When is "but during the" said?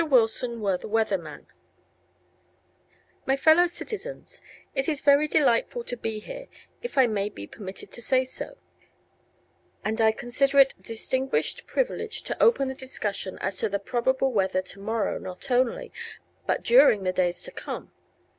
16.47-17.13